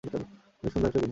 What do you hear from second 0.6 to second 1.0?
সুন্দর একটা জিনিস।